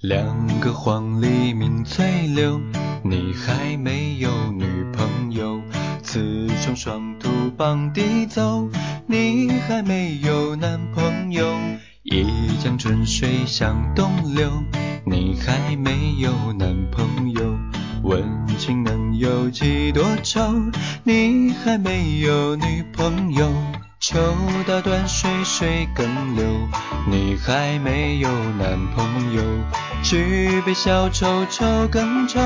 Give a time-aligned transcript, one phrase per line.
[0.00, 0.24] 两
[0.60, 2.58] 个黄鹂鸣翠柳，
[3.04, 5.60] 你还没有女朋友。
[6.02, 8.66] 雌雄双兔傍地走，
[9.06, 11.54] 你还没有男朋友。
[12.02, 12.24] 一
[12.62, 14.50] 江春水向东流，
[15.04, 17.58] 你还没有男朋友。
[18.02, 18.24] 问
[18.56, 20.40] 君能有几多愁，
[21.04, 23.52] 你还没有女朋友。
[24.00, 24.18] 秋
[24.66, 26.42] 刀断水水更流，
[27.06, 29.42] 你还没有男朋友。
[30.02, 32.40] 举杯消愁愁更愁，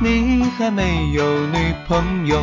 [0.00, 2.42] 你还没有女朋友。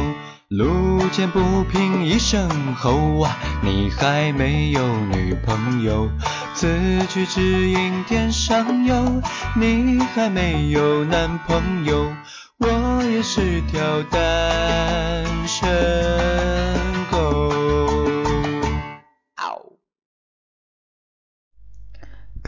[0.50, 6.10] 路见不平一声吼啊，你还没有女朋友。
[6.54, 6.68] 此
[7.08, 9.22] 去只应天上有，
[9.56, 12.12] 你还没有男朋友。
[12.58, 16.81] 我也是条单身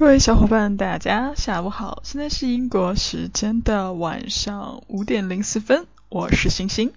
[0.04, 6.91] 各位小伙伴，大家下午好，现在是英国时间的晚上五点零四分，我是星星。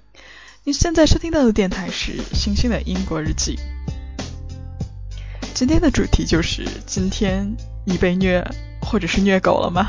[0.65, 3.61] 你现在收听到的电台是星星的英国日记。
[5.55, 8.45] 今天的主题就是今天你被虐
[8.83, 9.87] 或者是虐狗了吗？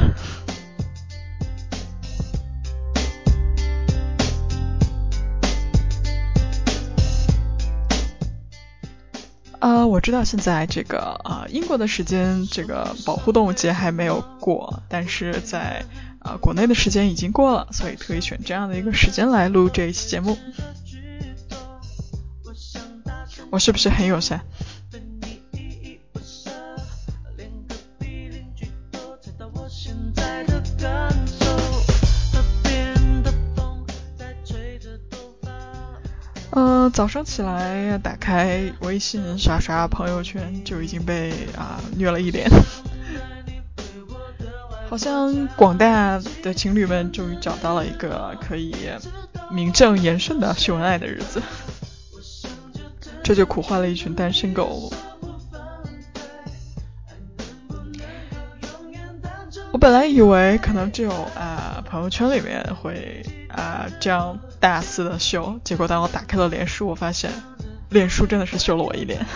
[9.98, 15.84] 我知道现在这个啊英国的时间这个保护动物节还没有过，但是在。
[16.20, 20.38] 啊，国内的时间已经过了，所以特意选这样的一个时间来录这一期节目。
[23.50, 24.42] 我是不是很友善？
[36.90, 42.50] 早上起来打开微信刷刷朋友圈，就已经被啊虐了一脸。
[44.90, 48.74] 好像广大的情侣们终于找到了一个可以
[49.52, 51.42] 名正言顺的秀恩爱的日子，
[53.22, 54.92] 这就苦坏了一群单身狗。
[59.74, 67.32] 我本来以为可能只有啊朋友圈里面会啊这样大肆的秀，结果当我打开了脸书，我发现
[67.90, 69.26] 脸书真的是秀了我一脸。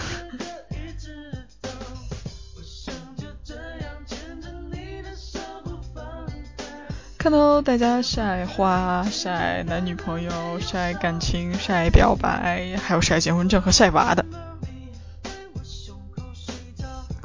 [7.18, 14.26] 看到大家晒花、晒男女朋友、晒感情、晒表白，还有晒结婚证和晒娃的，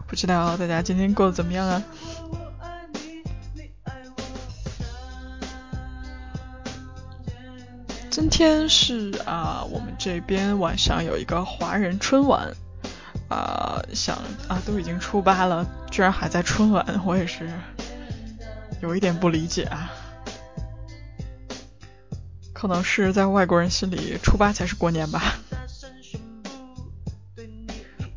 [0.07, 1.83] 不知道大家今天过得怎么样啊？
[8.17, 12.51] 今天是啊，我们这边晚上有一个华人春晚，
[13.29, 14.17] 啊，想
[14.49, 17.47] 啊都已经初八了，居然还在春晚，我也是。
[18.81, 19.93] 有一点不理解啊，
[22.55, 25.35] 可能是在外国人心里初八才是过年吧。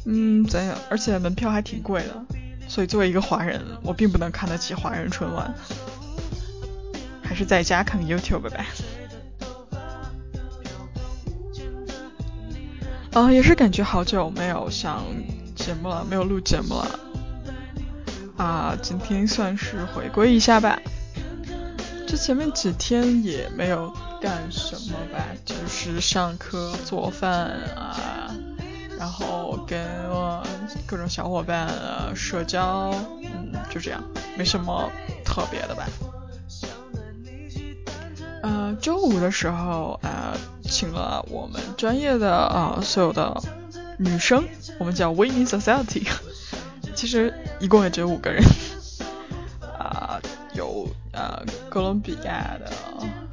[0.06, 0.78] 嗯，怎样？
[0.90, 2.26] 而且门票还挺贵的，
[2.70, 5.54] 所以作为一个华人，我并不能看得起华人春晚，
[7.22, 8.66] 还是在家看 YouTube 吧。
[13.12, 15.04] 啊，也是感觉好久没有上
[15.56, 17.00] 节目了，没有录节目了。
[18.38, 20.80] 啊，今天算是回归一下吧。
[22.08, 28.34] 这前面几天也没有干什么吧，就是上课、做饭啊，
[28.98, 29.86] 然后跟
[30.86, 32.92] 各种小伙伴啊社交，
[33.22, 34.04] 嗯，就这样，
[34.38, 34.90] 没什么
[35.26, 35.88] 特别的吧。
[38.42, 40.34] 呃，周五的时候啊，
[40.70, 43.42] 请了我们专业的啊所有的
[43.98, 44.48] 女生，
[44.80, 46.08] 我们叫 Women Society。
[46.96, 48.44] 其实一共也只有五个人，
[49.78, 50.20] 啊，
[50.54, 52.72] 有呃哥伦比亚的、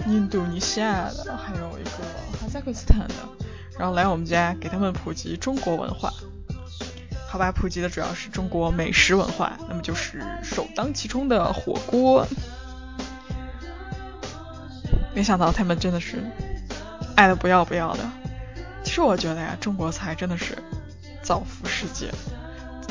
[0.06, 1.90] 印度尼西亚的，还有一个
[2.40, 3.14] 哈萨克斯坦的，
[3.78, 6.12] 然后来我们家给他们普及中国文化。
[7.28, 12.26] 好吧，普及的主要是中国美食文化，那么就是首当其冲的火锅。
[15.12, 16.22] 没想到他们真的是
[17.16, 18.08] 爱的不要不要的。
[18.84, 20.56] 其实我觉得呀，中国菜真的是
[21.22, 22.12] 造福世界。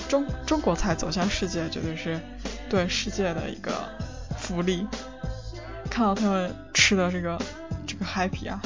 [0.10, 2.20] 中中国菜走向世界，绝对是
[2.70, 3.72] 对世界的一个
[4.38, 4.86] 福利。
[5.90, 7.42] 看到他们吃的这个
[7.88, 8.62] 这个 happy 啊，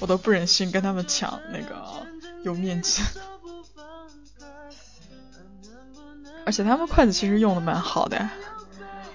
[0.00, 1.82] 我都不忍心跟他们抢那个
[2.42, 3.04] 油面筋。
[6.44, 8.28] 而且他们筷子其实用的蛮好的，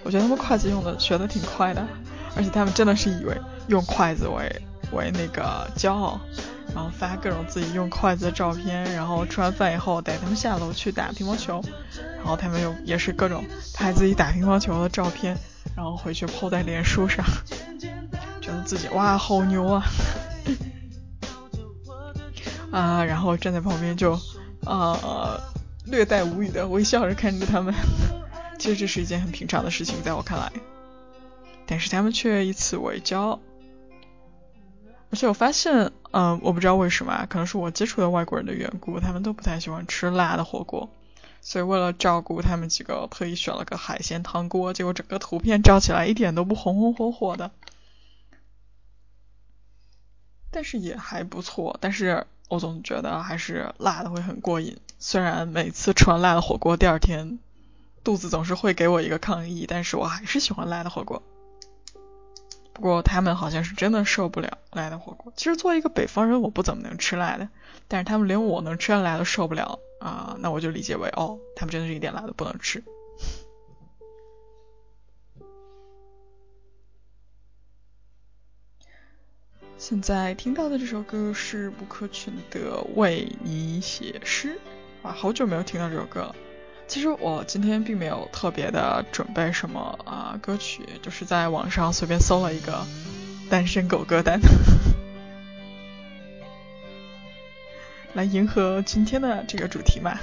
[0.04, 1.88] 我觉得他们筷子用的学的挺快的，
[2.36, 4.62] 而且他们真的是以为用筷子为
[4.92, 6.20] 为那个骄傲。
[6.74, 11.62] 然后发各种自己用筷子的照片，然后吃完饭以后带他们下楼去打乒乓球，
[12.16, 13.44] 然后他们又也是各种
[13.74, 15.36] 拍自己打乒乓球的照片，
[15.76, 17.26] 然后回去 po 在脸书上，
[18.40, 19.84] 觉得自己哇好牛啊！
[22.72, 24.18] 啊，然后站在旁边就
[24.64, 25.42] 啊
[25.84, 27.76] 略带无语的微笑着看着他们。
[28.58, 30.50] 其实这是一件很平常的事情，在我看来，
[31.66, 33.40] 但是他们却以此为骄傲。
[35.12, 40.90] 而且我发现，嗯，我不知道为什么，可能是我接触的外国人的缘故，他们都不太喜欢吃辣的火锅。
[41.42, 47.52] 所以为了照顾他们几个，特意选了个海鲜汤锅，结果整个图片照起来一点都不红红火火的。
[50.50, 54.78] 但是也还不错，但是我总觉得还是辣的会很过瘾。
[55.00, 57.40] 虽然每次吃完辣的火锅，第二天。
[58.04, 61.22] 肚子总是会给我一个抗议，但是我还是喜欢辣的火锅。
[62.74, 65.32] 不过他们好像是真的受不了辣的火锅。
[65.36, 67.50] 其实作为一个北方人，我不怎么能吃辣的，
[67.88, 72.84] 但是他们连我能吃辣都受不了啊，那我就理解为哦，他们真的是一点辣都不能吃。
[79.78, 84.60] 现在听到的这首歌是吴克群的《为你写诗》
[85.08, 86.36] 啊，好久没有听到这首歌了。
[86.92, 92.86] 其实我今天并没有特别的准备什么啊歌曲，就是在网上随便搜了一个
[93.50, 94.38] 单身狗歌单，
[98.14, 100.18] 来迎合今天的这个主题嘛。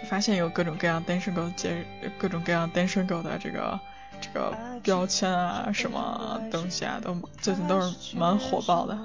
[0.00, 1.84] 就发现有各种各样单身狗节，
[2.16, 3.80] 各种各样单身狗的这个
[4.20, 8.96] 这个标签啊，什么东西啊，都最近都是蛮火爆的。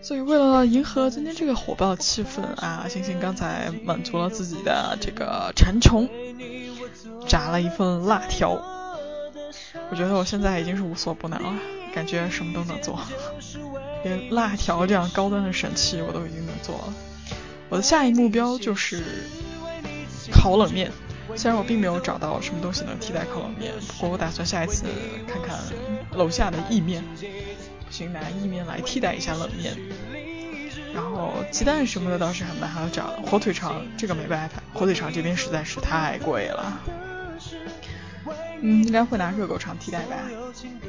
[0.00, 6.08] 所以为了迎合今天这个火爆气氛啊，星星刚才满足了自己的这个馋虫，
[7.26, 8.62] 炸了一份辣条。
[9.90, 11.52] 我觉得我现在已经是无所不能了，
[11.94, 13.00] 感觉什么都能做，
[14.04, 16.94] 连辣条这样高端的神器我都已经能做了。
[17.68, 19.02] 我的下一目标就是
[20.32, 20.90] 烤冷面，
[21.36, 24.86] 虽然我并没有找到什么东西能替代烤冷面，不过我打算下一次
[25.26, 25.58] 看看
[26.12, 27.02] 楼下的意面。
[27.90, 29.76] 行拿意面来替代一下冷面，
[30.94, 33.22] 然后鸡蛋什么的倒是还蛮好找的。
[33.22, 36.80] 火腿肠这个没办法，火腿肠这边实在是太贵了。
[38.60, 40.16] 嗯，应该会拿热狗肠替代吧。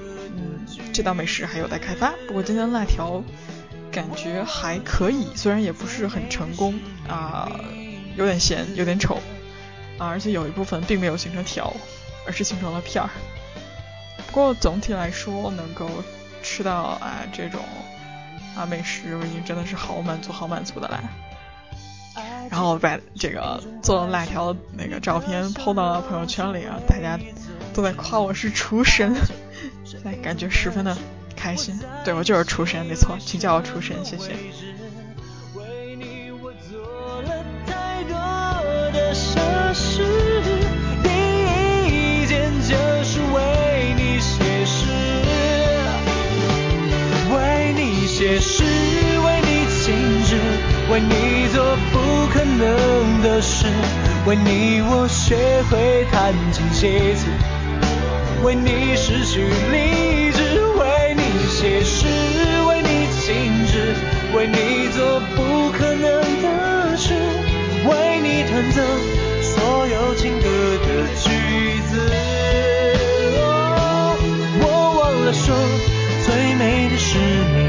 [0.06, 2.14] 嗯，这道美食还有待开发。
[2.28, 3.24] 不过今天辣条
[3.92, 7.50] 感觉还可以，虽然也不是很成功啊，
[8.16, 9.22] 有点咸，有点丑
[9.98, 11.74] 啊，而且有一部分并没有形成条，
[12.26, 13.10] 而是形成了片儿。
[14.28, 15.90] 不过总体来说能够。
[16.44, 17.62] 吃到啊这种
[18.56, 21.02] 啊美食，我已经真的是好满足好满足的啦。
[22.50, 27.20] 然后把这个做辣条那个照片 PO 到了朋友圈里啊，大家
[27.74, 29.16] 都在夸我是厨神，
[30.24, 30.98] 感觉十分的
[31.36, 31.80] 开心。
[32.04, 34.34] 对我就是厨神，没错，请叫我厨神，谢谢。
[48.20, 49.96] 写诗为你静
[50.26, 50.36] 止，
[50.92, 51.64] 为你做
[51.94, 53.66] 不可能的事，
[54.26, 55.38] 为你我学
[55.72, 57.28] 会弹琴写词，
[58.44, 62.08] 为你失去理智，为你写诗
[62.68, 63.96] 为你静止，
[64.36, 67.14] 为你做不可能的事，
[67.86, 68.82] 为你弹奏
[69.42, 70.44] 所有情歌
[70.84, 71.30] 的句
[71.90, 72.12] 子。
[74.60, 74.68] 我
[75.00, 75.56] 忘了说，
[76.26, 77.18] 最美的是
[77.56, 77.69] 你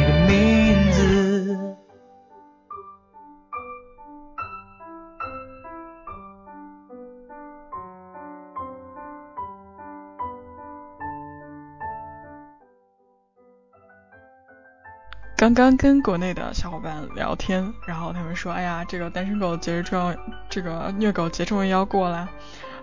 [15.53, 20.15] 刚刚跟国内的小伙伴聊天，然后他们说：“哎呀，这个单身狗节日重要，
[20.49, 22.29] 这个虐狗节终于要过了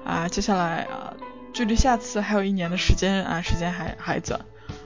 [0.03, 0.27] 啊！
[0.27, 1.13] 接下来啊，
[1.53, 4.41] 距离下次还有一年的时间啊，时间还还短。”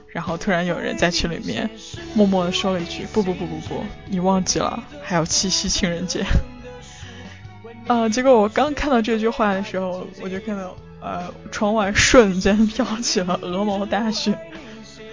[0.06, 1.70] 然后突然有人在群里面
[2.14, 6.24] 默默的说了一句：“不不不不不，你忘记了，还有七夕情人节。”
[7.88, 8.08] 啊！
[8.08, 14.38] 结果我刚看到这句话的时候，我就看到呃，窗外瞬间飘起了鹅毛大雪，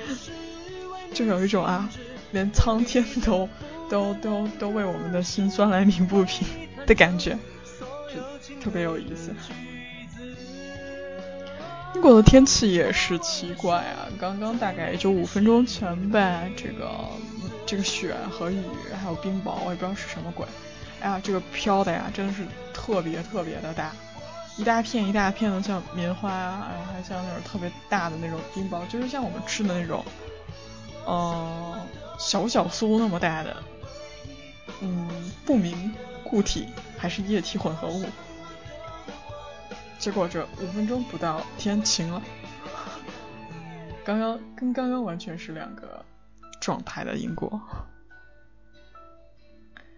[1.15, 1.89] 就有一种啊。
[2.31, 3.47] 连苍天都
[3.89, 6.47] 都都都为我们的心酸来鸣不平
[6.85, 7.37] 的感觉，
[8.13, 9.33] 就特别有意思。
[11.95, 16.91] 英国的天气也是奇怪啊，刚刚大概也就五分钟前吧，这个
[17.65, 18.61] 这个雪和雨
[19.01, 20.45] 还有冰雹，我也不知道是什么鬼。
[21.01, 22.43] 哎呀，这个飘的呀，真的是
[22.73, 23.91] 特别特别的大，
[24.55, 30.05] 一大片一大片的像棉花啊，然后还像那种特别大的那种冰雹，就是像我们吃的那种，
[31.07, 31.68] 嗯。
[32.19, 33.63] 小小酥那么大的，
[34.81, 38.05] 嗯，不明固体还是液体混合物，
[39.97, 42.21] 结果这五分钟不到，天晴了。
[44.03, 46.03] 刚刚跟刚刚完全是两个
[46.59, 47.59] 状态的英国。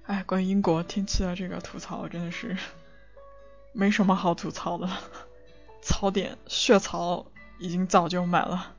[0.06, 2.58] 哎，关于英国天气的这个吐槽真的是
[3.74, 4.90] 没什么好吐槽的，
[5.82, 7.25] 槽点血槽
[7.60, 8.75] 已经早就满了。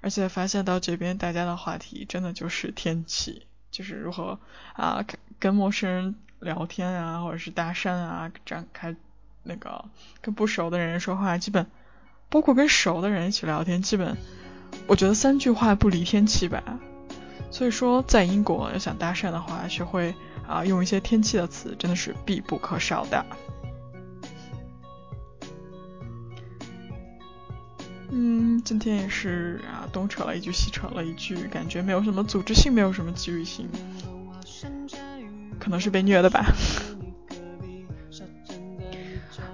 [0.00, 4.38] 而且发现到这边大家的话题真的就是天气，就是如何
[4.74, 5.04] 啊
[5.38, 8.94] 跟陌生人聊天啊，或者是搭讪啊，展开
[9.42, 9.84] 那个
[10.20, 11.66] 跟不熟的人说话，基本
[12.28, 14.16] 包括跟熟的人一起聊天，基本
[14.86, 16.62] 我觉得三句话不离天气吧。
[17.50, 20.14] 所以说，在英国要想搭讪的话，学会
[20.46, 23.24] 啊用一些天气的词，真的是必不可少的。
[28.10, 33.68] 嗯，今天也是啊，东扯了一句，西扯了一句，感觉没有什么组织性，没有什么纪律性，
[35.58, 36.46] 可能是被虐的吧。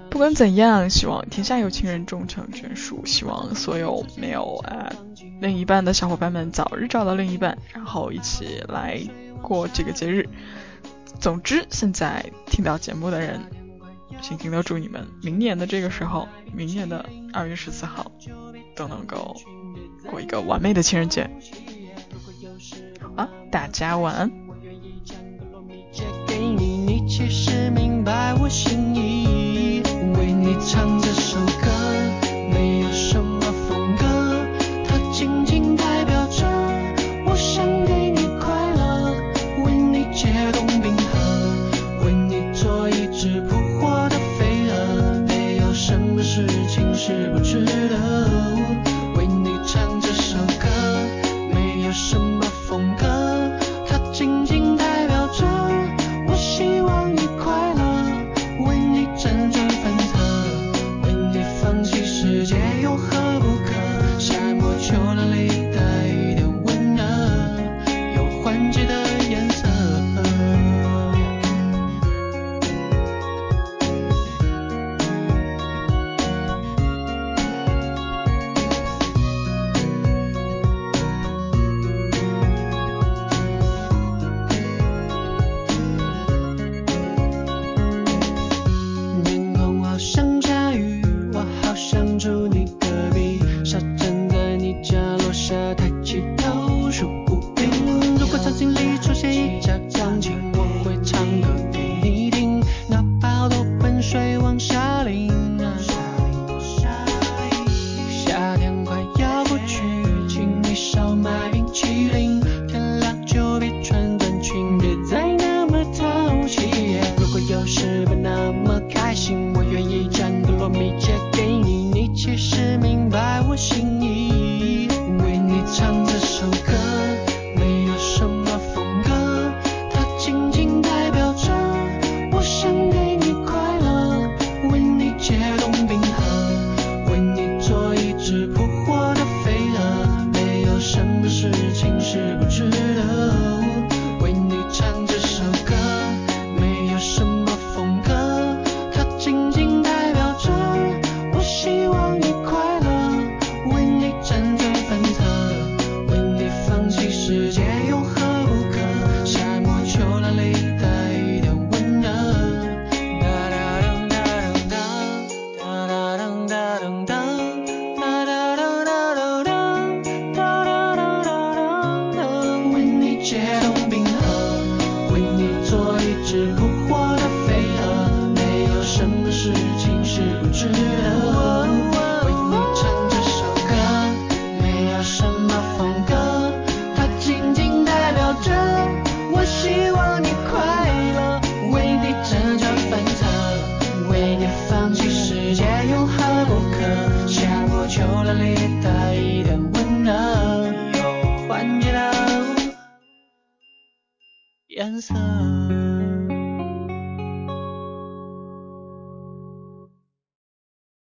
[0.09, 4.89] 不管怎样，希望天下有情人终成眷属，希望所有没有啊
[5.41, 9.01] 另一半的小伙伴们早日找到另一半，然后一起来
[9.41, 10.29] 过这个节日。
[11.19, 13.41] 总之，现在听到节目的人。
[14.21, 18.09] 心情都祝你们明年的这个时候，明年的二月十四号
[18.75, 19.35] 都能够
[20.09, 21.29] 过一个完美的情人节。
[23.15, 24.44] 啊，大家晚安。
[46.67, 47.97] 情是不值得。
[49.15, 50.67] 为你唱这首歌，
[51.53, 53.04] 没有什么风格。